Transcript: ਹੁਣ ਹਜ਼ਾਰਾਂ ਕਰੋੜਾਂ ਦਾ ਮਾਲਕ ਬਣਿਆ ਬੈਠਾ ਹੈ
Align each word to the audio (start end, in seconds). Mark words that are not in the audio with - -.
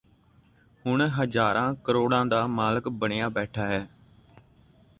ਹੁਣ 0.85 1.01
ਹਜ਼ਾਰਾਂ 1.07 1.73
ਕਰੋੜਾਂ 1.75 2.25
ਦਾ 2.25 2.45
ਮਾਲਕ 2.47 2.89
ਬਣਿਆ 2.89 3.29
ਬੈਠਾ 3.29 3.67
ਹੈ 3.67 3.87